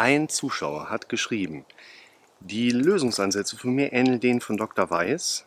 [0.00, 1.66] Ein Zuschauer hat geschrieben,
[2.40, 4.88] die Lösungsansätze von mir ähneln denen von Dr.
[4.88, 5.44] Weiß.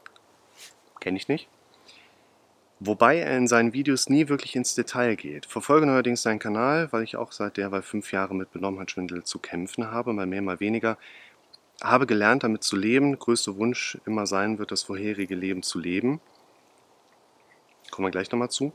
[1.00, 1.48] Kenne ich nicht.
[2.80, 5.48] Wobei er in seinen Videos nie wirklich ins Detail geht.
[5.48, 9.90] Verfolge neuerdings seinen Kanal, weil ich auch seit derweil fünf Jahre mit Benommenheitsschwindel zu kämpfen
[9.90, 11.00] habe, mal mehr, mal weniger.
[11.82, 13.18] Habe gelernt, damit zu leben.
[13.18, 16.22] Größter Wunsch immer sein wird, das vorherige Leben zu leben.
[17.90, 18.72] Kommen wir gleich nochmal zu.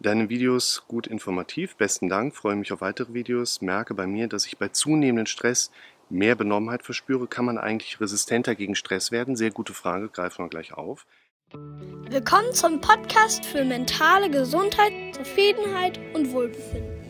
[0.00, 1.76] Deine Videos gut informativ.
[1.76, 2.34] Besten Dank.
[2.34, 3.60] Freue mich auf weitere Videos.
[3.62, 5.70] Merke bei mir, dass ich bei zunehmendem Stress
[6.10, 7.28] mehr Benommenheit verspüre.
[7.28, 9.36] Kann man eigentlich resistenter gegen Stress werden?
[9.36, 10.08] Sehr gute Frage.
[10.08, 11.06] Greifen wir gleich auf.
[11.52, 17.04] Willkommen zum Podcast für mentale Gesundheit, Zufriedenheit und Wohlbefinden.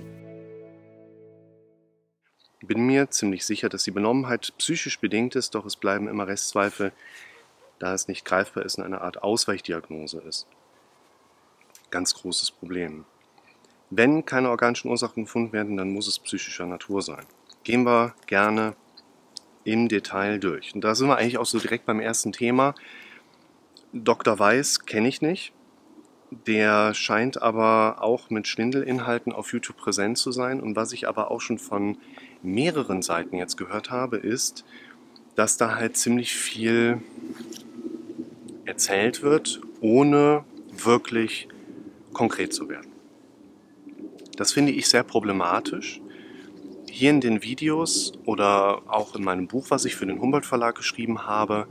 [2.62, 6.92] Bin mir ziemlich sicher, dass die Benommenheit psychisch bedingt ist, doch es bleiben immer Restzweifel,
[7.78, 10.46] da es nicht greifbar ist und eine Art Ausweichdiagnose ist.
[11.94, 13.04] Ganz großes Problem.
[13.88, 17.24] Wenn keine organischen Ursachen gefunden werden, dann muss es psychischer Natur sein.
[17.62, 18.74] Gehen wir gerne
[19.62, 20.74] im Detail durch.
[20.74, 22.74] Und da sind wir eigentlich auch so direkt beim ersten Thema.
[23.92, 24.36] Dr.
[24.36, 25.52] Weiß kenne ich nicht.
[26.32, 30.60] Der scheint aber auch mit Schwindelinhalten auf YouTube präsent zu sein.
[30.60, 31.96] Und was ich aber auch schon von
[32.42, 34.64] mehreren Seiten jetzt gehört habe, ist,
[35.36, 37.00] dass da halt ziemlich viel
[38.64, 41.46] erzählt wird, ohne wirklich
[42.14, 42.90] konkret zu werden.
[44.36, 46.00] Das finde ich sehr problematisch.
[46.90, 50.76] Hier in den Videos oder auch in meinem Buch, was ich für den Humboldt Verlag
[50.76, 51.66] geschrieben habe,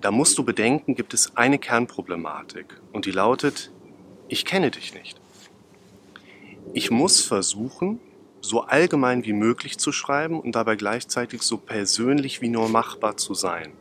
[0.00, 3.72] da musst du bedenken, gibt es eine Kernproblematik und die lautet,
[4.28, 5.18] ich kenne dich nicht.
[6.74, 8.00] Ich muss versuchen,
[8.42, 13.32] so allgemein wie möglich zu schreiben und dabei gleichzeitig so persönlich wie nur machbar zu
[13.32, 13.72] sein.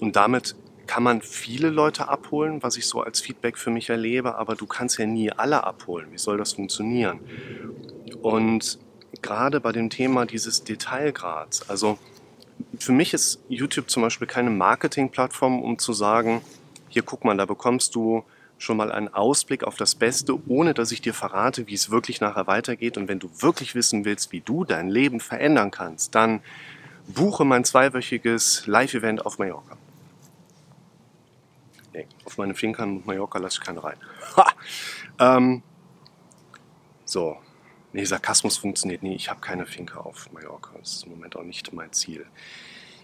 [0.00, 0.56] Und damit
[0.88, 4.66] kann man viele Leute abholen, was ich so als Feedback für mich erlebe, aber du
[4.66, 6.08] kannst ja nie alle abholen.
[6.10, 7.20] Wie soll das funktionieren?
[8.22, 8.78] Und
[9.22, 11.98] gerade bei dem Thema dieses Detailgrads, also
[12.78, 16.40] für mich ist YouTube zum Beispiel keine Marketingplattform, um zu sagen,
[16.88, 18.24] hier guck mal, da bekommst du
[18.56, 22.20] schon mal einen Ausblick auf das Beste, ohne dass ich dir verrate, wie es wirklich
[22.20, 22.96] nachher weitergeht.
[22.96, 26.40] Und wenn du wirklich wissen willst, wie du dein Leben verändern kannst, dann
[27.06, 29.77] buche mein zweiwöchiges Live-Event auf Mallorca.
[31.98, 33.96] Nee, auf meine Finkern Mallorca lasse ich keine rein.
[35.18, 35.62] ähm,
[37.04, 37.38] so,
[37.92, 39.14] Nee, Sarkasmus funktioniert nie.
[39.14, 40.72] Ich habe keine Finke auf Mallorca.
[40.78, 42.26] Das ist im Moment auch nicht mein Ziel.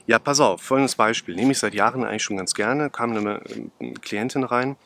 [0.06, 1.34] Ja, pass auf, folgendes Beispiel.
[1.34, 2.90] Nehme ich seit Jahren eigentlich schon ganz gerne.
[2.90, 3.40] Kam eine,
[3.80, 4.76] eine Klientin rein,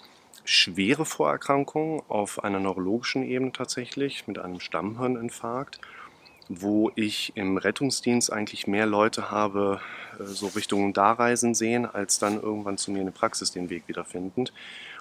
[0.45, 5.81] schwere Vorerkrankung auf einer neurologischen Ebene tatsächlich, mit einem Stammhirninfarkt,
[6.49, 9.81] wo ich im Rettungsdienst eigentlich mehr Leute habe,
[10.19, 13.85] äh, so Richtung Dareisen sehen, als dann irgendwann zu mir in der Praxis den Weg
[13.87, 14.53] wiederfindend.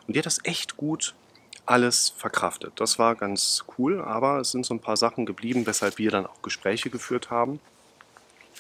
[0.08, 1.16] Und die hat das echt gut
[1.66, 2.74] alles verkraftet.
[2.76, 6.26] Das war ganz cool, aber es sind so ein paar Sachen geblieben, weshalb wir dann
[6.26, 7.60] auch Gespräche geführt haben.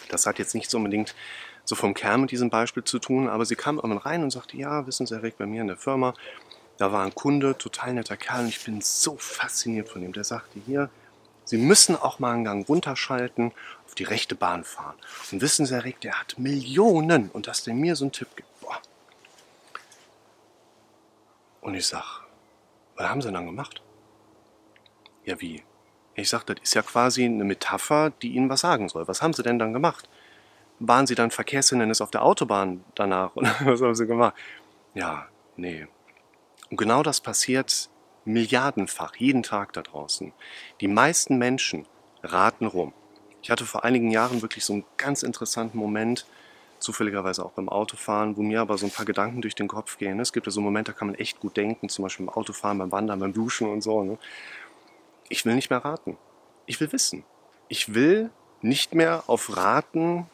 [0.09, 1.16] Das hat jetzt nicht so unbedingt
[1.64, 4.58] so vom Kern mit diesem Beispiel zu tun, aber sie kam irgendwann rein und sagte,
[4.58, 6.14] ja, wissen Sie, Herr Rick, bei mir in der Firma,
[6.78, 10.14] da war ein Kunde, total netter Kerl und ich bin so fasziniert von ihm.
[10.14, 10.90] Der sagte hier,
[11.47, 13.53] Sie müssen auch mal einen Gang runterschalten,
[13.85, 14.97] auf die rechte Bahn fahren.
[15.31, 18.28] Und wissen Sie, Herr Rick, der hat Millionen und dass der mir so einen Tipp
[18.35, 18.59] gibt.
[18.59, 18.81] Boah.
[21.62, 22.03] Und ich sage,
[22.97, 23.81] was haben sie dann gemacht?
[25.24, 25.63] Ja, wie?
[26.16, 29.07] Ich sagte, das ist ja quasi eine Metapher, die ihnen was sagen soll.
[29.07, 30.09] Was haben sie denn dann gemacht?
[30.80, 33.36] Waren sie dann Verkehrshindernis auf der Autobahn danach?
[33.38, 34.36] Oder was haben sie gemacht?
[34.96, 35.88] Ja, nee.
[36.69, 37.90] Und genau das passiert
[38.27, 40.33] milliardenfach, jeden Tag da draußen.
[40.81, 41.85] Die meisten Menschen
[42.23, 42.93] raten rum.
[43.41, 46.25] Ich hatte vor einigen Jahren wirklich so einen ganz interessanten Moment,
[46.79, 50.19] zufälligerweise auch beim Autofahren, wo mir aber so ein paar Gedanken durch den Kopf gehen.
[50.19, 52.77] Es gibt ja so Momente, da kann man echt gut denken, zum Beispiel beim Autofahren,
[52.77, 54.03] beim Wandern, beim Duschen und so.
[54.03, 54.17] Ne?
[55.29, 56.17] Ich will nicht mehr raten.
[56.65, 57.23] Ich will wissen.
[57.67, 58.29] Ich will
[58.61, 60.27] nicht mehr auf Raten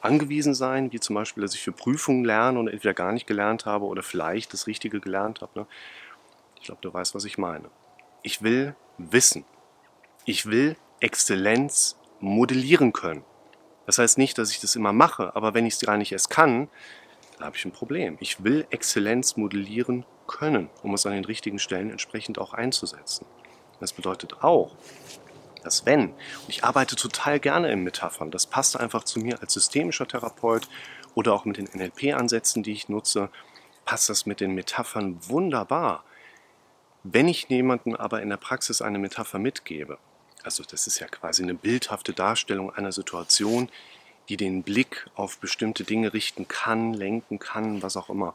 [0.00, 3.66] angewiesen sein, wie zum Beispiel, dass ich für Prüfungen lerne und entweder gar nicht gelernt
[3.66, 5.60] habe oder vielleicht das Richtige gelernt habe.
[5.60, 5.66] Ne?
[6.62, 7.70] Ich glaube, du weißt, was ich meine.
[8.22, 9.44] Ich will wissen.
[10.24, 13.24] Ich will Exzellenz modellieren können.
[13.86, 16.30] Das heißt nicht, dass ich das immer mache, aber wenn ich es gar nicht erst
[16.30, 16.68] kann,
[17.36, 18.16] dann habe ich ein Problem.
[18.20, 23.26] Ich will Exzellenz modellieren können, um es an den richtigen Stellen entsprechend auch einzusetzen.
[23.80, 24.76] Das bedeutet auch,
[25.64, 29.54] dass wenn, und ich arbeite total gerne in Metaphern, das passt einfach zu mir als
[29.54, 30.68] systemischer Therapeut
[31.16, 33.30] oder auch mit den NLP-Ansätzen, die ich nutze,
[33.84, 36.04] passt das mit den Metaphern wunderbar.
[37.04, 39.98] Wenn ich jemandem aber in der Praxis eine Metapher mitgebe,
[40.44, 43.68] also das ist ja quasi eine bildhafte Darstellung einer Situation,
[44.28, 48.34] die den Blick auf bestimmte Dinge richten kann, lenken kann, was auch immer.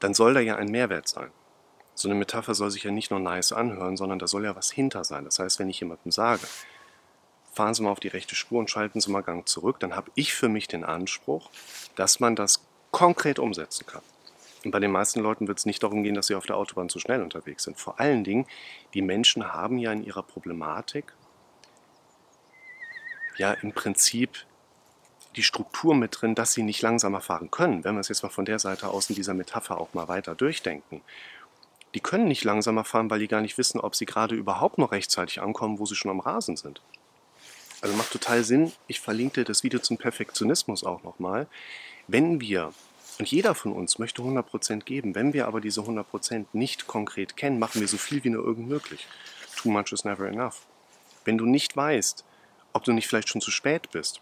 [0.00, 1.30] Dann soll da ja ein Mehrwert sein.
[1.94, 4.70] So eine Metapher soll sich ja nicht nur nice anhören, sondern da soll ja was
[4.70, 5.24] hinter sein.
[5.24, 6.46] Das heißt, wenn ich jemandem sage,
[7.54, 10.10] fahren Sie mal auf die rechte Spur und schalten Sie mal Gang zurück, dann habe
[10.14, 11.50] ich für mich den Anspruch,
[11.94, 12.60] dass man das
[12.90, 14.02] konkret umsetzen kann.
[14.64, 16.88] Und bei den meisten Leuten wird es nicht darum gehen, dass sie auf der Autobahn
[16.88, 17.78] zu schnell unterwegs sind.
[17.78, 18.46] Vor allen Dingen,
[18.94, 21.12] die Menschen haben ja in ihrer Problematik
[23.38, 24.44] ja im Prinzip
[25.36, 27.84] die Struktur mit drin, dass sie nicht langsamer fahren können.
[27.84, 30.34] Wenn wir es jetzt mal von der Seite aus in dieser Metapher auch mal weiter
[30.34, 31.02] durchdenken.
[31.94, 34.92] Die können nicht langsamer fahren, weil die gar nicht wissen, ob sie gerade überhaupt noch
[34.92, 36.80] rechtzeitig ankommen, wo sie schon am Rasen sind.
[37.80, 38.72] Also macht total Sinn.
[38.86, 41.46] Ich verlinke das Video zum Perfektionismus auch nochmal.
[42.08, 42.72] Wenn wir,
[43.18, 47.58] und jeder von uns möchte 100% geben, wenn wir aber diese 100% nicht konkret kennen,
[47.58, 49.06] machen wir so viel wie nur irgend möglich.
[49.56, 50.66] Too much is never enough.
[51.24, 52.24] Wenn du nicht weißt,
[52.72, 54.20] ob du nicht vielleicht schon zu spät bist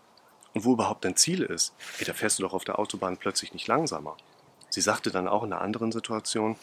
[0.54, 3.52] und wo überhaupt dein Ziel ist, ey, da fährst du doch auf der Autobahn plötzlich
[3.52, 4.16] nicht langsamer.
[4.70, 6.56] Sie sagte dann auch in einer anderen Situation,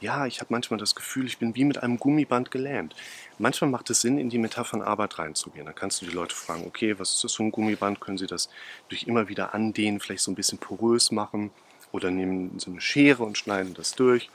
[0.00, 2.96] ja, ich habe manchmal das Gefühl, ich bin wie mit einem Gummiband gelähmt.
[3.38, 5.66] Manchmal macht es Sinn, in die Metaphern Arbeit reinzugehen.
[5.66, 8.00] Da kannst du die Leute fragen, okay, was ist das für ein Gummiband?
[8.00, 8.48] Können sie das
[8.88, 11.52] durch immer wieder andehnen, vielleicht so ein bisschen porös machen?
[11.92, 14.30] Oder nehmen so eine Schere und schneiden das durch?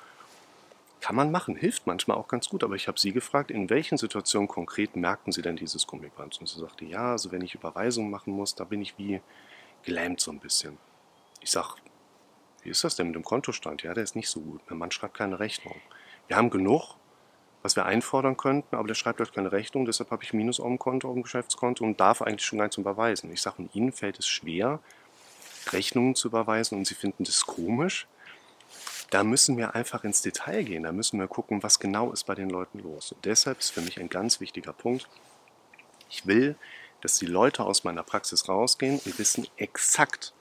[1.01, 2.63] Kann man machen, hilft manchmal auch ganz gut.
[2.63, 6.39] Aber ich habe sie gefragt, in welchen Situationen konkret merken sie denn dieses Gummiband?
[6.39, 9.21] Und sie sagte, ja, also wenn ich Überweisungen machen muss, da bin ich wie
[9.83, 10.77] gelähmt so ein bisschen.
[11.42, 11.75] Ich sage,
[12.63, 13.83] wie ist das denn mit dem Kontostand?
[13.83, 14.62] Ja, der ist nicht so gut.
[14.69, 15.75] Mein Mann schreibt keine Rechnung.
[16.27, 16.95] Wir haben genug,
[17.62, 20.68] was wir einfordern könnten, aber der schreibt halt keine Rechnung, deshalb habe ich Minus auf
[20.68, 23.31] dem Konto, auf dem Geschäftskonto und darf eigentlich schon gar nicht überweisen.
[23.31, 24.80] Ich sage, Ihnen fällt es schwer,
[25.73, 28.07] Rechnungen zu überweisen und Sie finden das komisch.
[29.09, 32.35] Da müssen wir einfach ins Detail gehen, da müssen wir gucken, was genau ist bei
[32.35, 33.13] den Leuten los.
[33.13, 35.07] Und deshalb ist für mich ein ganz wichtiger Punkt,
[36.09, 36.55] ich will,
[37.01, 40.33] dass die Leute aus meiner Praxis rausgehen und wissen exakt,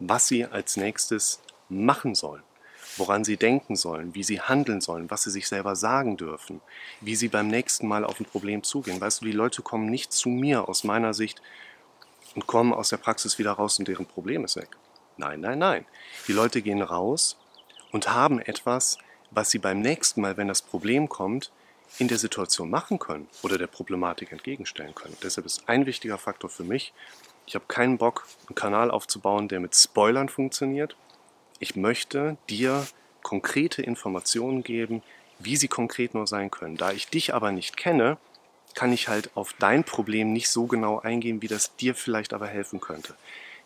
[0.00, 2.42] was sie als nächstes machen sollen,
[2.96, 6.60] woran sie denken sollen, wie sie handeln sollen, was sie sich selber sagen dürfen,
[7.00, 9.00] wie sie beim nächsten Mal auf ein Problem zugehen.
[9.00, 11.40] Weißt du, die Leute kommen nicht zu mir aus meiner Sicht
[12.34, 14.76] und kommen aus der Praxis wieder raus und deren Problem ist weg.
[15.16, 15.86] Nein, nein, nein.
[16.26, 17.36] Die Leute gehen raus
[17.92, 18.98] und haben etwas,
[19.30, 21.52] was sie beim nächsten Mal, wenn das Problem kommt,
[21.98, 25.16] in der Situation machen können oder der Problematik entgegenstellen können.
[25.22, 26.92] Deshalb ist ein wichtiger Faktor für mich,
[27.46, 30.96] ich habe keinen Bock, einen Kanal aufzubauen, der mit Spoilern funktioniert.
[31.58, 32.86] Ich möchte dir
[33.22, 35.02] konkrete Informationen geben,
[35.38, 36.76] wie sie konkret nur sein können.
[36.76, 38.18] Da ich dich aber nicht kenne,
[38.74, 42.46] kann ich halt auf dein Problem nicht so genau eingehen, wie das dir vielleicht aber
[42.46, 43.14] helfen könnte.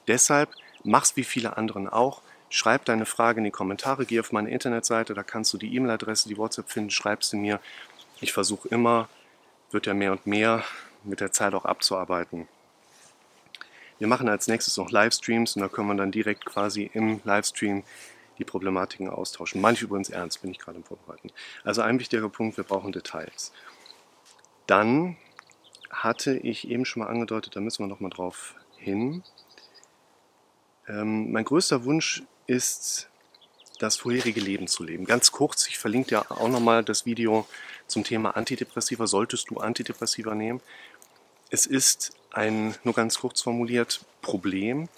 [0.06, 0.50] Deshalb
[0.84, 2.22] mach's wie viele anderen auch.
[2.50, 6.28] Schreib deine Frage in die Kommentare, geh auf meine Internetseite, da kannst du die E-Mail-Adresse,
[6.28, 7.60] die WhatsApp finden, schreib sie mir.
[8.20, 9.08] Ich versuche immer,
[9.70, 10.64] wird ja mehr und mehr
[11.05, 12.49] mit der Zeit auch abzuarbeiten.
[13.99, 17.82] Wir machen als nächstes noch Livestreams und da können wir dann direkt quasi im Livestream
[18.38, 19.61] die Problematiken austauschen.
[19.61, 21.31] Manche übrigens ernst, bin ich gerade im Vorbereiten.
[21.64, 23.52] Also ein wichtiger Punkt, wir brauchen Details.
[24.68, 25.16] Dann
[25.90, 29.24] hatte ich eben schon mal angedeutet, da müssen wir noch mal drauf hin.
[30.86, 33.08] Ähm, mein größter Wunsch ist,
[33.78, 35.06] das vorherige Leben zu leben.
[35.06, 37.46] Ganz kurz, ich verlinke dir auch nochmal das Video
[37.86, 39.06] zum Thema Antidepressiva.
[39.06, 40.60] Solltest du Antidepressiva nehmen?
[41.48, 44.90] Es ist ein, nur ganz kurz formuliert, Problem,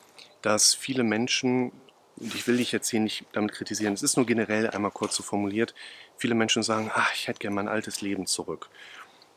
[0.43, 1.71] dass viele Menschen,
[2.17, 5.15] und ich will dich jetzt hier nicht damit kritisieren, es ist nur generell einmal kurz
[5.15, 5.75] so formuliert,
[6.17, 8.69] viele Menschen sagen, ach, ich hätte gerne mein altes Leben zurück.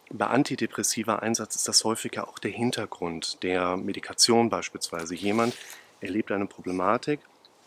[0.09, 5.15] Bei antidepressiver Einsatz ist das häufiger auch der Hintergrund der Medikation beispielsweise.
[5.15, 5.55] Jemand
[6.01, 7.19] erlebt eine Problematik,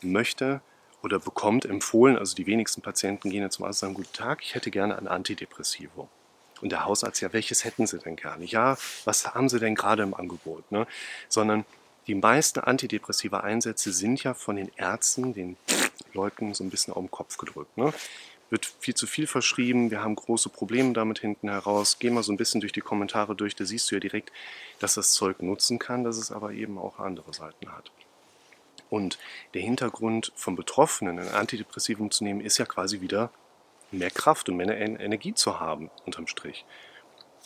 [0.03, 0.61] möchte
[1.03, 4.43] oder bekommt empfohlen, also die wenigsten Patienten gehen jetzt zum Arzt und sagen, guten Tag,
[4.43, 6.09] ich hätte gerne ein Antidepressivum.
[6.63, 8.45] Und der Hausarzt, ja, welches hätten Sie denn gerne?
[8.45, 10.71] Ja, was haben Sie denn gerade im Angebot?
[10.73, 10.87] Ne?
[11.29, 11.65] Sondern
[12.07, 15.57] die meisten antidepressive Einsätze sind ja von den Ärzten, den
[16.15, 17.77] Leuten so ein bisschen auf den Kopf gedrückt.
[17.77, 17.93] Ne?
[18.49, 21.99] Wird viel zu viel verschrieben, wir haben große Probleme damit hinten heraus.
[21.99, 24.31] Geh mal so ein bisschen durch die Kommentare durch, da siehst du ja direkt,
[24.79, 27.91] dass das Zeug nutzen kann, dass es aber eben auch andere Seiten hat.
[28.89, 29.19] Und
[29.55, 33.31] der Hintergrund vom Betroffenen, ein Antidepressivum zu nehmen, ist ja quasi wieder
[33.91, 36.65] mehr Kraft und mehr Energie zu haben, unterm Strich.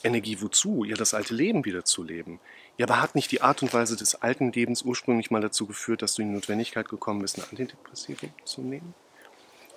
[0.02, 0.85] Energie wozu?
[0.85, 2.40] Ja, das alte Leben wieder zu leben.
[2.78, 6.02] Ja, aber hat nicht die Art und Weise des alten Lebens ursprünglich mal dazu geführt,
[6.02, 8.95] dass du in die Notwendigkeit gekommen bist, ein Antidepressivum zu nehmen?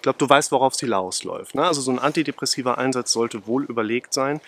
[0.04, 1.56] Ich glaube, du weißt, worauf sie hinausläuft.
[1.56, 1.64] Ne?
[1.64, 4.42] Also so ein antidepressiver Einsatz sollte wohl überlegt sein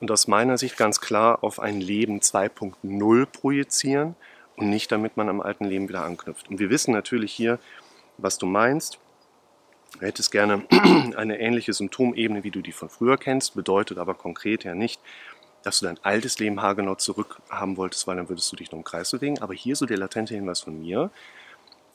[0.00, 4.16] und aus meiner Sicht ganz klar auf ein Leben 2.0 projizieren
[4.56, 6.48] und nicht damit man am alten Leben wieder anknüpft.
[6.48, 7.58] Und wir wissen natürlich hier,
[8.16, 8.98] was du meinst.
[10.00, 10.62] Du hättest gerne
[11.16, 15.02] eine ähnliche Symptomebene, wie du die von früher kennst, bedeutet aber konkret ja nicht,
[15.64, 18.84] dass du dein altes Leben haargenau zurückhaben wolltest, weil dann würdest du dich noch im
[18.84, 19.42] Kreis bewegen.
[19.42, 21.10] Aber hier so der latente Hinweis von mir,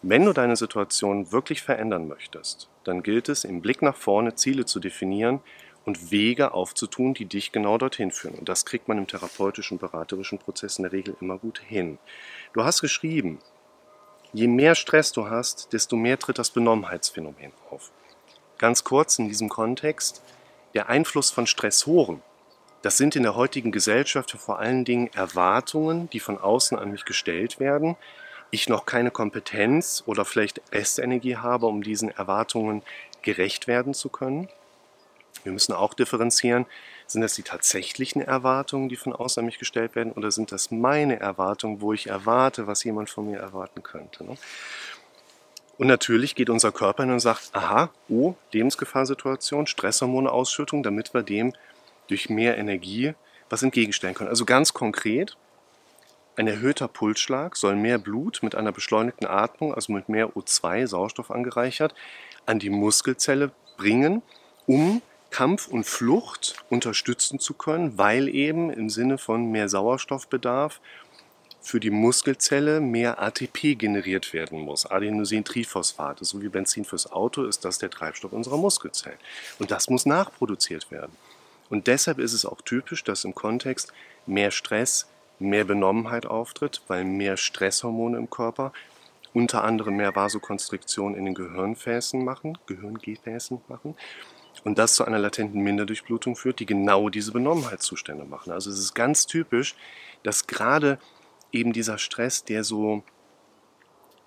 [0.03, 4.65] wenn du deine Situation wirklich verändern möchtest, dann gilt es, im Blick nach vorne Ziele
[4.65, 5.39] zu definieren
[5.85, 8.35] und Wege aufzutun, die dich genau dorthin führen.
[8.35, 11.99] Und das kriegt man im therapeutischen, beraterischen Prozess in der Regel immer gut hin.
[12.51, 13.39] Du hast geschrieben,
[14.33, 17.91] je mehr Stress du hast, desto mehr tritt das Benommenheitsphänomen auf.
[18.57, 20.21] Ganz kurz in diesem Kontext,
[20.73, 22.21] der Einfluss von Stressoren,
[22.81, 27.05] das sind in der heutigen Gesellschaft vor allen Dingen Erwartungen, die von außen an mich
[27.05, 27.95] gestellt werden,
[28.53, 32.83] ich noch keine Kompetenz oder vielleicht Restenergie habe, um diesen Erwartungen
[33.23, 34.47] gerecht werden zu können.
[35.43, 36.65] Wir müssen auch differenzieren,
[37.07, 40.71] sind das die tatsächlichen Erwartungen, die von außen an mich gestellt werden, oder sind das
[40.71, 44.23] meine Erwartungen, wo ich erwarte, was jemand von mir erwarten könnte.
[44.23, 44.37] Ne?
[45.77, 51.53] Und natürlich geht unser Körper hin und sagt, aha, oh, Lebensgefahrsituation, Stresshormoneausschüttung, damit wir dem
[52.07, 53.15] durch mehr Energie
[53.49, 54.29] was entgegenstellen können.
[54.29, 55.35] Also ganz konkret,
[56.35, 61.31] ein erhöhter Pulsschlag soll mehr Blut mit einer beschleunigten Atmung, also mit mehr O2, Sauerstoff
[61.31, 61.93] angereichert,
[62.45, 64.21] an die Muskelzelle bringen,
[64.65, 70.79] um Kampf und Flucht unterstützen zu können, weil eben im Sinne von mehr Sauerstoffbedarf
[71.61, 74.85] für die Muskelzelle mehr ATP generiert werden muss.
[74.85, 79.17] Adenosintriphosphat, so wie Benzin fürs Auto ist das der Treibstoff unserer Muskelzellen.
[79.59, 81.13] Und das muss nachproduziert werden.
[81.69, 83.93] Und deshalb ist es auch typisch, dass im Kontext
[84.25, 85.07] mehr Stress,
[85.43, 88.73] mehr Benommenheit auftritt, weil mehr Stresshormone im Körper
[89.33, 93.95] unter anderem mehr Vasokonstriktion in den Gehirnfäßen machen, Gehirngefäßen machen
[94.63, 98.51] und das zu einer latenten Minderdurchblutung führt, die genau diese Benommenheitszustände machen.
[98.51, 99.75] Also es ist ganz typisch,
[100.21, 100.99] dass gerade
[101.51, 103.03] eben dieser Stress, der so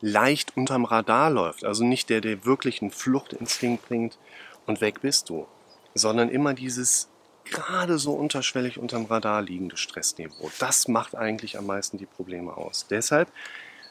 [0.01, 4.19] leicht unterm Radar läuft, also nicht der, der wirklich einen Fluchtinstinkt bringt
[4.67, 5.47] und weg bist du,
[5.95, 7.09] sondern immer dieses
[7.51, 10.51] gerade so unterschwellig unterm Radar liegende Stressniveau.
[10.59, 12.87] Das macht eigentlich am meisten die Probleme aus.
[12.89, 13.29] Deshalb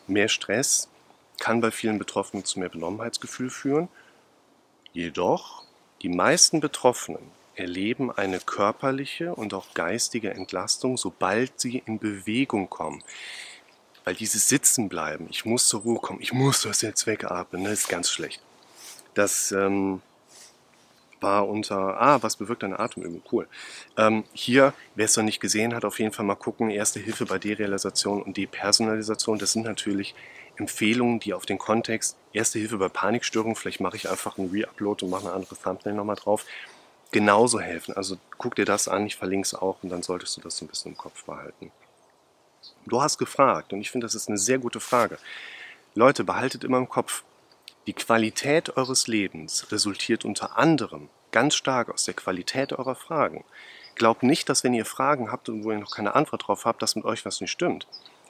[0.07, 0.89] mehr Stress
[1.39, 3.87] kann bei vielen Betroffenen zu mehr Benommenheitsgefühl führen.
[4.93, 5.63] Jedoch
[6.01, 13.03] die meisten Betroffenen erleben eine körperliche und auch geistige Entlastung, sobald sie in Bewegung kommen.
[14.03, 17.89] Weil dieses Sitzenbleiben, ich muss zur Ruhe kommen, ich muss das jetzt wegatmen, das ist
[17.89, 18.41] ganz schlecht.
[19.13, 20.01] Das ähm,
[21.25, 23.21] war unter, ah, was bewirkt eine Atemübung?
[23.31, 23.47] Cool.
[23.97, 26.69] Ähm, hier, wer es noch nicht gesehen hat, auf jeden Fall mal gucken.
[26.69, 29.39] Erste Hilfe bei Derealisation und Depersonalisation.
[29.39, 30.13] Das sind natürlich
[30.57, 35.05] Empfehlungen, die auf den Kontext Erste Hilfe bei Panikstörungen, vielleicht mache ich einfach einen Reupload
[35.05, 36.45] und mache eine andere Thumbnail nochmal drauf,
[37.11, 37.95] genauso helfen.
[37.95, 40.65] Also guck dir das an, ich verlinke es auch und dann solltest du das so
[40.65, 41.71] ein bisschen im Kopf behalten.
[42.85, 45.17] Du hast gefragt und ich finde, das ist eine sehr gute Frage.
[45.93, 47.23] Leute, behaltet immer im Kopf,
[47.87, 53.43] die Qualität eures Lebens resultiert unter anderem ganz stark aus der Qualität eurer Fragen.
[53.95, 56.81] Glaubt nicht, dass wenn ihr Fragen habt und wo ihr noch keine Antwort drauf habt,
[56.81, 57.87] dass mit euch was nicht stimmt.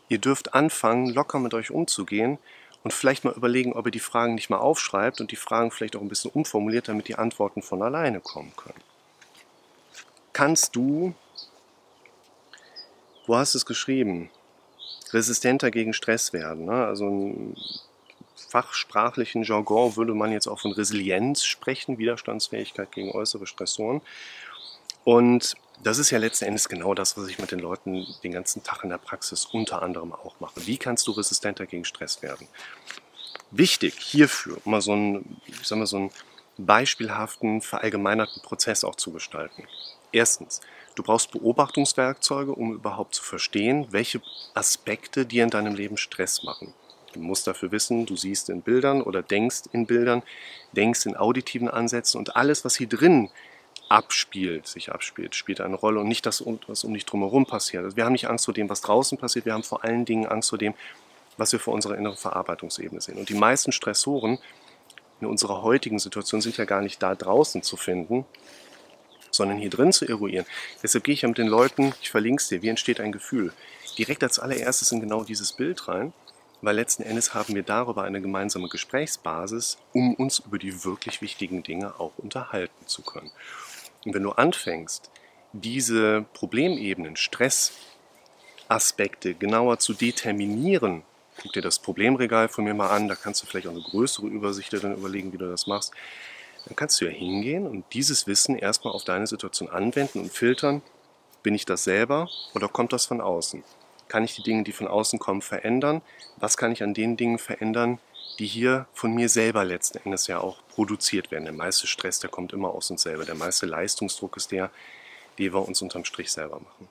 [0.09, 2.37] Ihr dürft anfangen, locker mit euch umzugehen
[2.83, 5.95] und vielleicht mal überlegen, ob ihr die Fragen nicht mal aufschreibt und die Fragen vielleicht
[5.95, 8.81] auch ein bisschen umformuliert, damit die Antworten von alleine kommen können.
[10.33, 11.15] Kannst du,
[13.25, 14.29] wo hast du es geschrieben,
[15.13, 16.65] resistenter gegen Stress werden?
[16.65, 16.85] Ne?
[16.85, 17.53] Also
[18.55, 24.01] fachsprachlichen Jargon würde man jetzt auch von Resilienz sprechen, Widerstandsfähigkeit gegen äußere Stressoren.
[25.03, 28.63] Und das ist ja letzten Endes genau das, was ich mit den Leuten den ganzen
[28.63, 30.65] Tag in der Praxis unter anderem auch mache.
[30.65, 32.47] Wie kannst du resistenter gegen Stress werden?
[33.51, 36.11] Wichtig hierfür, um mal so einen, ich sag mal, so einen
[36.57, 39.67] beispielhaften, verallgemeinerten Prozess auch zu gestalten.
[40.13, 40.61] Erstens,
[40.95, 44.21] du brauchst Beobachtungswerkzeuge, um überhaupt zu verstehen, welche
[44.53, 46.73] Aspekte dir in deinem Leben Stress machen.
[47.15, 50.21] Du musst dafür wissen, du siehst in Bildern oder denkst in Bildern,
[50.73, 53.29] denkst in auditiven Ansätzen und alles, was hier drin
[53.87, 57.85] abspielt, sich abspielt, spielt eine Rolle und nicht das, was um dich drumherum passiert.
[57.85, 60.25] Also wir haben nicht Angst vor dem, was draußen passiert, wir haben vor allen Dingen
[60.25, 60.73] Angst vor dem,
[61.37, 63.17] was wir vor unserer inneren Verarbeitungsebene sehen.
[63.17, 64.39] Und die meisten Stressoren
[65.21, 68.25] in unserer heutigen Situation sind ja gar nicht da draußen zu finden,
[69.31, 70.45] sondern hier drin zu eruieren.
[70.83, 73.53] Deshalb gehe ich ja mit den Leuten, ich verlinke es dir, wie entsteht ein Gefühl,
[73.97, 76.13] direkt als allererstes in genau dieses Bild rein,
[76.61, 81.63] weil letzten Endes haben wir darüber eine gemeinsame Gesprächsbasis, um uns über die wirklich wichtigen
[81.63, 83.31] Dinge auch unterhalten zu können.
[84.05, 85.11] Und wenn du anfängst,
[85.53, 91.03] diese Problemebenen, Stressaspekte genauer zu determinieren,
[91.41, 94.27] guck dir das Problemregal von mir mal an, da kannst du vielleicht auch eine größere
[94.27, 95.93] Übersicht dann überlegen, wie du das machst.
[96.65, 100.81] Dann kannst du ja hingehen und dieses Wissen erstmal auf deine Situation anwenden und filtern,
[101.43, 103.63] bin ich das selber oder kommt das von außen?
[104.07, 106.01] Kann ich die Dinge, die von außen kommen, verändern?
[106.37, 107.99] Was kann ich an den Dingen verändern,
[108.39, 111.45] die hier von mir selber letzten Endes ja auch produziert werden.
[111.45, 113.25] Der meiste Stress, der kommt immer aus uns selber.
[113.25, 114.71] Der meiste Leistungsdruck ist der,
[115.39, 116.89] den wir uns unterm Strich selber machen.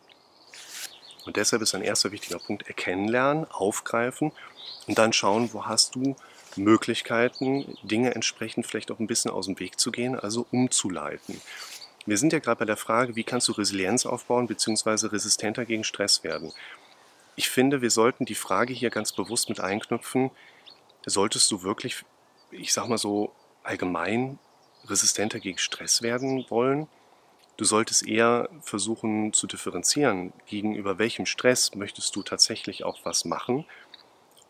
[1.27, 4.33] Und deshalb ist ein erster wichtiger Punkt erkennen lernen, aufgreifen
[4.87, 6.17] und dann schauen, wo hast du
[6.57, 11.41] Möglichkeiten, Dinge entsprechend vielleicht auch ein bisschen aus dem Weg zu gehen, also umzuleiten.
[12.07, 15.07] Wir sind ja gerade bei der Frage, wie kannst du Resilienz aufbauen bzw.
[15.07, 16.53] resistenter gegen Stress werden.
[17.37, 20.31] Ich finde, wir sollten die Frage hier ganz bewusst mit einknüpfen,
[21.07, 22.05] solltest du wirklich,
[22.51, 24.39] ich sag mal so allgemein,
[24.87, 26.87] resistenter gegen Stress werden wollen?
[27.57, 33.65] Du solltest eher versuchen zu differenzieren, gegenüber welchem Stress möchtest du tatsächlich auch was machen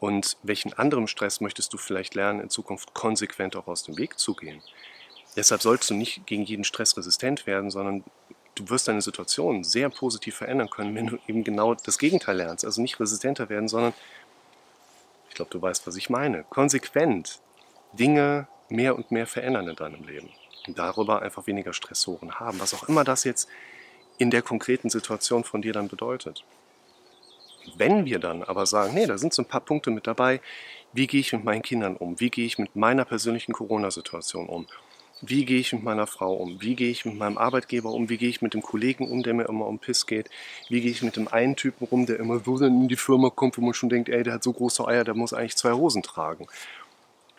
[0.00, 4.18] und welchen anderen Stress möchtest du vielleicht lernen, in Zukunft konsequent auch aus dem Weg
[4.18, 4.62] zu gehen.
[5.36, 8.04] Deshalb sollst du nicht gegen jeden Stress resistent werden, sondern
[8.54, 12.64] du wirst deine Situation sehr positiv verändern können, wenn du eben genau das Gegenteil lernst.
[12.64, 13.92] Also nicht resistenter werden, sondern,
[15.28, 17.40] ich glaube, du weißt, was ich meine, konsequent
[17.92, 20.30] Dinge mehr und mehr verändern in deinem Leben.
[20.66, 23.49] Und darüber einfach weniger Stressoren haben, was auch immer das jetzt
[24.18, 26.44] in der konkreten Situation von dir dann bedeutet.
[27.76, 30.40] Wenn wir dann aber sagen, nee, da sind so ein paar Punkte mit dabei,
[30.92, 34.66] wie gehe ich mit meinen Kindern um, wie gehe ich mit meiner persönlichen Corona-Situation um,
[35.28, 36.61] wie gehe ich mit meiner Frau um?
[36.61, 38.09] Wie gehe ich mit meinem Arbeitgeber um?
[38.09, 40.31] Wie gehe ich mit dem Kollegen um, der mir immer um Piss geht?
[40.69, 43.57] Wie gehe ich mit dem einen Typen rum, der immer so in die Firma kommt,
[43.59, 46.02] wo man schon denkt, ey, der hat so große Eier, der muss eigentlich zwei Hosen
[46.02, 46.47] tragen.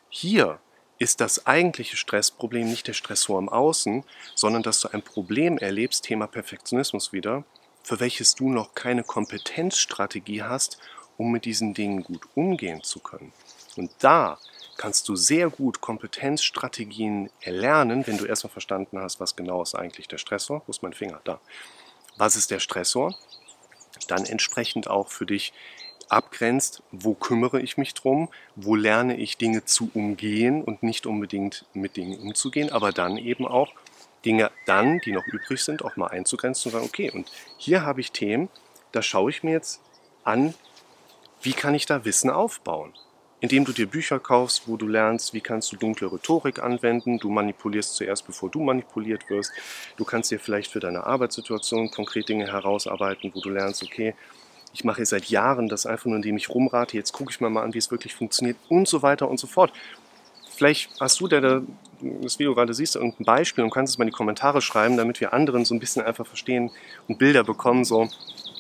[0.10, 0.60] Hier
[0.98, 6.06] ist das eigentliche Stressproblem nicht der Stressor im Außen, sondern dass du ein Problem erlebst,
[6.06, 7.44] Thema Perfektionismus wieder,
[7.84, 10.80] für welches du noch keine Kompetenzstrategie hast,
[11.18, 13.32] um mit diesen Dingen gut umgehen zu können.
[13.76, 14.40] Und da
[14.78, 20.08] kannst du sehr gut Kompetenzstrategien erlernen, wenn du erstmal verstanden hast, was genau ist eigentlich
[20.08, 20.62] der Stressor.
[20.66, 21.22] Wo ist mein Finger?
[21.24, 21.40] Da.
[22.18, 23.16] Was ist der Stressor?
[24.08, 25.54] Dann entsprechend auch für dich
[26.10, 31.66] abgrenzt, wo kümmere ich mich drum, wo lerne ich Dinge zu umgehen und nicht unbedingt
[31.74, 33.74] mit Dingen umzugehen, aber dann eben auch
[34.24, 38.02] Dinge dann, die noch übrig sind, auch mal einzugrenzen und sagen, okay, und hier habe
[38.02, 38.50] ich Themen,
[38.92, 39.82] da schaue ich mir jetzt
[40.24, 40.54] an,
[41.42, 42.94] wie kann ich da Wissen aufbauen
[43.42, 47.20] indem du dir Bücher kaufst, wo du lernst, wie kannst du dunkle Rhetorik anwenden.
[47.20, 49.52] Du manipulierst zuerst, bevor du manipuliert wirst.
[49.98, 54.16] Du kannst dir vielleicht für deine Arbeitssituation konkret Dinge herausarbeiten, wo du lernst, okay,
[54.74, 57.64] ich mache seit Jahren das einfach nur, indem ich rumrate, jetzt gucke ich mir mal
[57.64, 59.72] an, wie es wirklich funktioniert und so weiter und so fort.
[60.50, 61.64] Vielleicht hast du, der
[62.02, 65.20] das Video gerade siehst, irgendein Beispiel und kannst es mal in die Kommentare schreiben, damit
[65.22, 66.72] wir anderen so ein bisschen einfach verstehen
[67.08, 68.10] und Bilder bekommen, so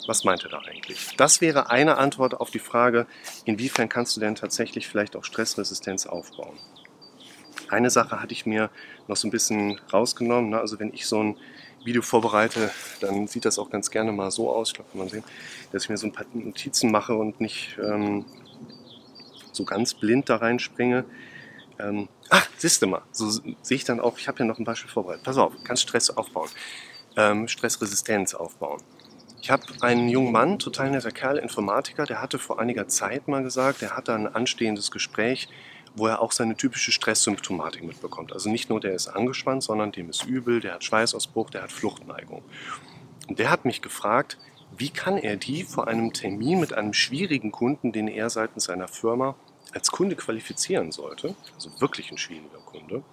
[0.07, 1.15] was meint er da eigentlich?
[1.17, 3.07] Das wäre eine Antwort auf die Frage,
[3.45, 6.57] inwiefern kannst du denn tatsächlich vielleicht auch Stressresistenz aufbauen?
[7.69, 8.69] Eine Sache hatte ich mir
[9.07, 10.51] noch so ein bisschen rausgenommen.
[10.51, 10.59] Ne?
[10.59, 11.37] Also wenn ich so ein
[11.83, 15.09] Video vorbereite, dann sieht das auch ganz gerne mal so aus, ich glaube, kann man
[15.09, 15.23] sehen,
[15.71, 18.25] dass ich mir so ein paar Notizen mache und nicht ähm,
[19.51, 21.05] so ganz blind da reinspringe.
[21.79, 24.65] Ähm, ach, siehst du mal, so sehe ich dann auch, ich habe ja noch ein
[24.65, 25.23] Beispiel vorbereitet.
[25.23, 26.49] Pass auf, kannst Stress aufbauen,
[27.17, 28.81] ähm, Stressresistenz aufbauen.
[29.45, 33.43] Ich habe einen jungen Mann, total netter Kerl, Informatiker, der hatte vor einiger Zeit mal
[33.43, 35.49] gesagt, er hatte ein anstehendes Gespräch,
[35.95, 38.33] wo er auch seine typische Stresssymptomatik mitbekommt.
[38.33, 41.71] Also nicht nur der ist angespannt, sondern dem ist übel, der hat Schweißausbruch, der hat
[41.71, 42.41] Fluchtneigung.
[43.27, 44.39] Und der hat mich gefragt,
[44.75, 48.87] wie kann er die vor einem Termin mit einem schwierigen Kunden, den er seitens seiner
[48.87, 49.35] Firma
[49.73, 53.03] als Kunde qualifizieren sollte, also wirklich ein schwieriger Kunde,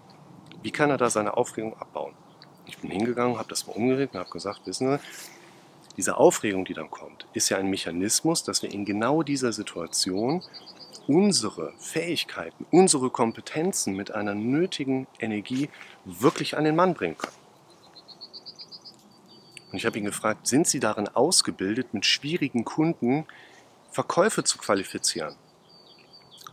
[0.63, 2.15] wie kann er da seine Aufregung abbauen?
[2.65, 4.99] Ich bin hingegangen, habe das mal umgeregt und habe gesagt, wissen Sie,
[5.97, 10.43] diese Aufregung, die dann kommt, ist ja ein Mechanismus, dass wir in genau dieser Situation
[11.07, 15.69] unsere Fähigkeiten, unsere Kompetenzen mit einer nötigen Energie
[16.05, 17.37] wirklich an den Mann bringen können.
[19.71, 23.27] Und ich habe ihn gefragt, sind Sie darin ausgebildet, mit schwierigen Kunden
[23.91, 25.35] Verkäufe zu qualifizieren?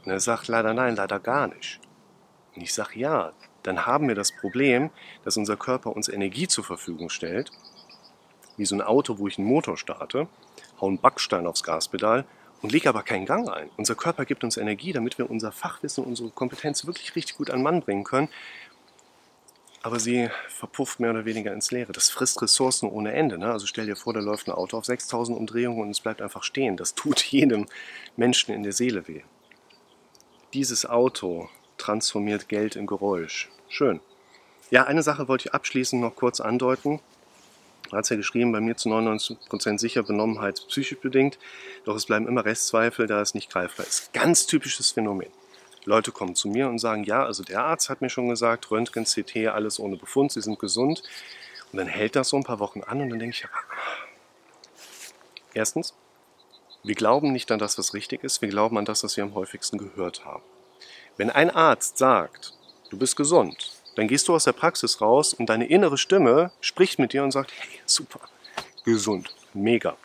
[0.05, 1.79] Und er sagt leider nein, leider gar nicht.
[2.55, 4.89] Und ich sage ja, dann haben wir das Problem,
[5.25, 7.51] dass unser Körper uns Energie zur Verfügung stellt
[8.59, 10.27] wie so ein Auto, wo ich einen Motor starte,
[10.79, 12.25] haue einen Backstein aufs Gaspedal
[12.61, 13.69] und lege aber keinen Gang ein.
[13.77, 17.63] Unser Körper gibt uns Energie, damit wir unser Fachwissen, unsere Kompetenz wirklich richtig gut an
[17.63, 18.29] Mann bringen können.
[19.81, 21.93] Aber sie verpufft mehr oder weniger ins Leere.
[21.93, 23.37] Das frisst Ressourcen ohne Ende.
[23.37, 23.49] Ne?
[23.49, 26.43] Also stell dir vor, da läuft ein Auto auf 6000 Umdrehungen und es bleibt einfach
[26.43, 26.75] stehen.
[26.75, 27.65] Das tut jedem
[28.17, 29.21] Menschen in der Seele weh.
[30.53, 33.49] Dieses Auto transformiert Geld in Geräusch.
[33.69, 34.01] Schön.
[34.69, 36.99] Ja, eine Sache wollte ich abschließend noch kurz andeuten
[37.91, 41.39] hat es ja geschrieben, bei mir zu 99% sicher Benommenheit psychisch bedingt,
[41.85, 44.13] doch es bleiben immer Restzweifel, da es nicht greifbar ist.
[44.13, 45.29] Ganz typisches Phänomen.
[45.85, 49.05] Leute kommen zu mir und sagen, ja, also der Arzt hat mir schon gesagt, Röntgen,
[49.05, 51.01] CT, alles ohne Befund, sie sind gesund.
[51.71, 53.47] Und dann hält das so ein paar Wochen an und dann denke ich,
[55.53, 55.95] erstens,
[56.83, 59.35] wir glauben nicht an das, was richtig ist, wir glauben an das, was wir am
[59.35, 60.43] häufigsten gehört haben.
[61.17, 62.53] Wenn ein Arzt sagt,
[62.89, 66.99] du bist gesund, dann gehst du aus der Praxis raus und deine innere Stimme spricht
[66.99, 68.21] mit dir und sagt, hey, super,
[68.85, 69.97] gesund, mega.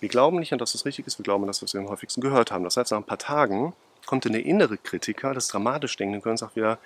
[0.00, 1.88] Wir glauben nicht an das, was richtig ist, wir glauben an das, was wir am
[1.88, 2.64] häufigsten gehört haben.
[2.64, 3.72] Das heißt, nach ein paar Tagen
[4.06, 6.78] kommt dann der innere Kritiker, das dramatisch Denken und sagt wieder,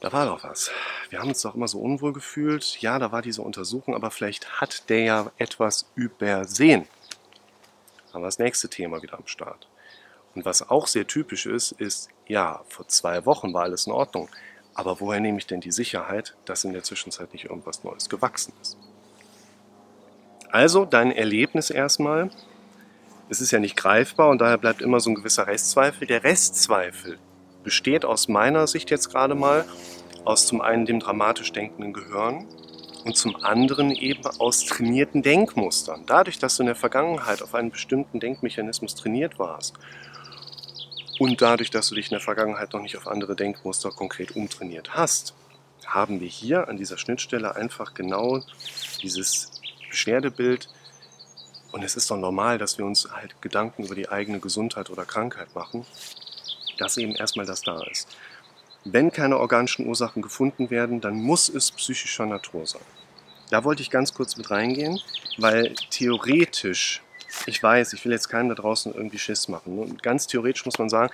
[0.00, 0.70] Da war doch was.
[1.10, 2.80] Wir haben uns doch immer so unwohl gefühlt.
[2.80, 6.86] Ja, da war diese Untersuchung, aber vielleicht hat der ja etwas übersehen.
[8.12, 9.66] Haben wir das nächste Thema wieder am Start.
[10.34, 14.28] Und was auch sehr typisch ist, ist, ja, vor zwei Wochen war alles in Ordnung.
[14.78, 18.52] Aber woher nehme ich denn die Sicherheit, dass in der Zwischenzeit nicht irgendwas Neues gewachsen
[18.62, 18.78] ist?
[20.52, 22.30] Also dein Erlebnis erstmal.
[23.28, 26.06] Es ist ja nicht greifbar und daher bleibt immer so ein gewisser Restzweifel.
[26.06, 27.18] Der Restzweifel
[27.64, 29.64] besteht aus meiner Sicht jetzt gerade mal
[30.24, 32.46] aus zum einen dem dramatisch denkenden Gehirn
[33.04, 36.04] und zum anderen eben aus trainierten Denkmustern.
[36.06, 39.74] Dadurch, dass du in der Vergangenheit auf einen bestimmten Denkmechanismus trainiert warst
[41.18, 44.94] und dadurch, dass du dich in der Vergangenheit noch nicht auf andere Denkmuster konkret umtrainiert
[44.94, 45.34] hast,
[45.86, 48.42] haben wir hier an dieser Schnittstelle einfach genau
[49.02, 49.50] dieses
[49.88, 50.68] Beschwerdebild.
[51.72, 55.04] Und es ist doch normal, dass wir uns halt Gedanken über die eigene Gesundheit oder
[55.04, 55.86] Krankheit machen,
[56.78, 58.16] dass eben erstmal das da ist.
[58.84, 62.82] Wenn keine organischen Ursachen gefunden werden, dann muss es psychischer Natur sein.
[63.50, 65.00] Da wollte ich ganz kurz mit reingehen,
[65.38, 67.02] weil theoretisch,
[67.46, 69.78] ich weiß, ich will jetzt keinem da draußen irgendwie Schiss machen.
[69.78, 71.12] Und ganz theoretisch muss man sagen,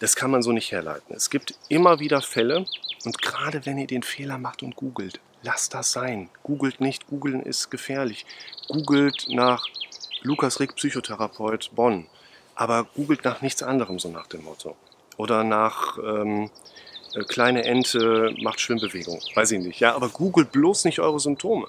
[0.00, 1.14] das kann man so nicht herleiten.
[1.14, 2.66] Es gibt immer wieder Fälle,
[3.06, 6.28] und gerade wenn ihr den Fehler macht und googelt, lasst das sein.
[6.42, 8.26] Googelt nicht, googeln ist gefährlich.
[8.68, 9.64] Googelt nach
[10.22, 12.06] Lukas Rick, Psychotherapeut Bonn.
[12.56, 14.76] Aber googelt nach nichts anderem, so nach dem Motto.
[15.18, 16.50] Oder nach ähm,
[17.14, 19.20] äh, kleine Ente macht Schwimmbewegung.
[19.34, 19.78] Weiß ich nicht.
[19.78, 21.68] Ja, aber googelt bloß nicht eure Symptome.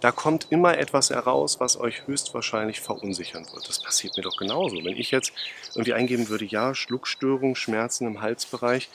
[0.00, 3.68] Da kommt immer etwas heraus, was euch höchstwahrscheinlich verunsichern wird.
[3.68, 4.76] Das passiert mir doch genauso.
[4.76, 5.32] Wenn ich jetzt
[5.74, 8.90] irgendwie eingeben würde, ja, Schluckstörung, Schmerzen im Halsbereich,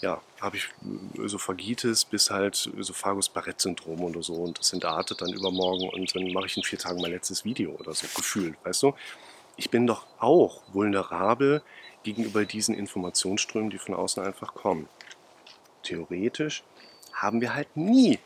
[0.00, 0.68] ja, habe ich
[1.16, 6.56] Ösophagitis bis halt Ösophagus-Barrett-Syndrom oder so und das entartet dann übermorgen und dann mache ich
[6.56, 8.94] in vier Tagen mein letztes Video oder so, gefühlt, weißt du?
[9.56, 11.62] Ich bin doch auch vulnerabel
[12.02, 14.86] gegenüber diesen Informationsströmen, die von außen einfach kommen.
[15.82, 16.62] Theoretisch
[17.14, 18.18] haben wir halt nie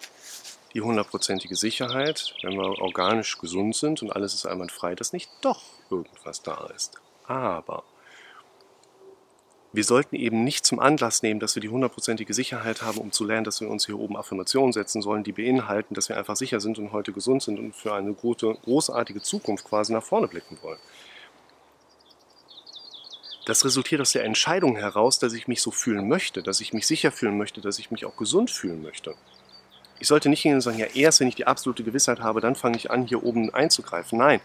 [0.75, 5.63] die hundertprozentige Sicherheit, wenn wir organisch gesund sind und alles ist einwandfrei, dass nicht doch
[5.91, 7.01] irgendwas da ist.
[7.27, 7.85] Aber
[9.73, 13.25] wir sollten eben nicht zum Anlass nehmen, dass wir die hundertprozentige Sicherheit haben, um zu
[13.25, 16.59] lernen, dass wir uns hier oben Affirmationen setzen sollen, die beinhalten, dass wir einfach sicher
[16.61, 20.59] sind und heute gesund sind und für eine gute, großartige Zukunft quasi nach vorne blicken
[20.63, 20.81] wollen.
[23.47, 26.87] Das resultiert aus der Entscheidung heraus, dass ich mich so fühlen möchte, dass ich mich
[26.87, 29.15] sicher fühlen möchte, dass ich mich auch gesund fühlen möchte.
[30.01, 32.57] Ich sollte nicht hingehen und sagen, ja, erst wenn ich die absolute Gewissheit habe, dann
[32.57, 34.19] fange ich an, hier oben einzugreifen.
[34.19, 34.41] Nein,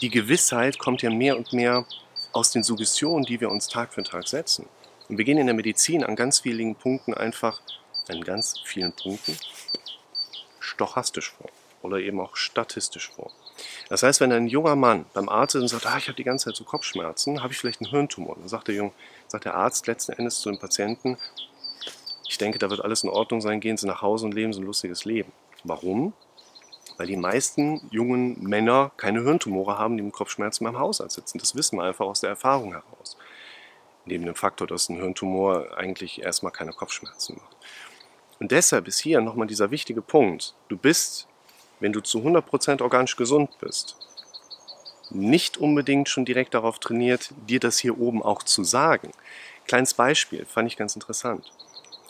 [0.00, 1.84] die Gewissheit kommt ja mehr und mehr
[2.32, 4.66] aus den Suggestionen, die wir uns Tag für Tag setzen.
[5.08, 7.60] Und wir gehen in der Medizin an ganz vielen Punkten einfach,
[8.08, 9.36] an ganz vielen Punkten,
[10.60, 11.50] stochastisch vor
[11.82, 13.32] oder eben auch statistisch vor.
[13.88, 16.24] Das heißt, wenn ein junger Mann beim Arzt ist und sagt, ah, ich habe die
[16.24, 18.36] ganze Zeit so Kopfschmerzen, habe ich vielleicht einen Hirntumor.
[18.38, 18.92] Dann sagt der, Jung,
[19.28, 21.16] sagt der Arzt letzten Endes zu dem Patienten,
[22.28, 24.60] ich denke, da wird alles in Ordnung sein, gehen Sie nach Hause und leben Sie
[24.60, 25.32] ein lustiges Leben.
[25.64, 26.12] Warum?
[26.96, 31.38] Weil die meisten jungen Männer keine Hirntumore haben, die mit Kopfschmerzen beim Hausarzt sitzen.
[31.38, 33.16] Das wissen wir einfach aus der Erfahrung heraus.
[34.06, 37.56] Neben dem Faktor, dass ein Hirntumor eigentlich erstmal keine Kopfschmerzen macht.
[38.38, 40.54] Und deshalb ist hier nochmal dieser wichtige Punkt.
[40.68, 41.26] Du bist,
[41.80, 43.96] wenn du zu 100% organisch gesund bist,
[45.10, 49.12] nicht unbedingt schon direkt darauf trainiert, dir das hier oben auch zu sagen.
[49.66, 51.52] Kleines Beispiel, fand ich ganz interessant.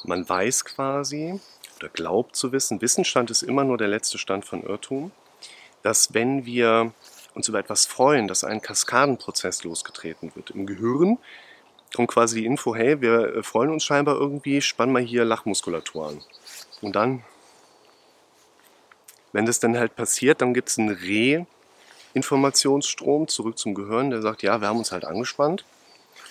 [0.06, 1.40] Man weiß quasi,
[1.78, 5.10] oder glaubt zu wissen, Wissensstand ist immer nur der letzte Stand von Irrtum,
[5.82, 6.92] dass wenn wir
[7.34, 11.18] uns über etwas freuen, dass ein Kaskadenprozess losgetreten wird im Gehirn,
[11.94, 16.22] kommt quasi die Info, hey, wir freuen uns scheinbar irgendwie, spann mal hier Lachmuskulatur an.
[16.82, 17.24] Und dann,
[19.32, 24.44] wenn das dann halt passiert, dann gibt es einen Re-Informationsstrom zurück zum Gehirn, der sagt,
[24.44, 25.64] ja, wir haben uns halt angespannt.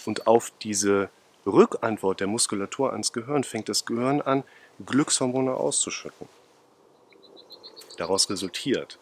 [0.05, 1.09] Und auf diese
[1.45, 4.43] Rückantwort der Muskulatur ans Gehirn fängt das Gehirn an,
[4.85, 6.27] Glückshormone auszuschütten.
[7.97, 8.99] Daraus resultiert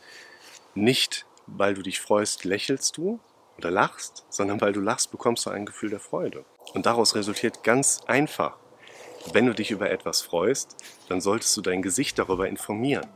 [0.76, 3.20] nicht, weil du dich freust, lächelst du
[3.58, 6.46] oder lachst, sondern weil du lachst, bekommst du ein Gefühl der Freude.
[6.74, 8.58] Und daraus resultiert ganz einfach,
[9.32, 10.76] wenn du dich über etwas freust,
[11.08, 13.08] dann solltest du dein Gesicht darüber informieren.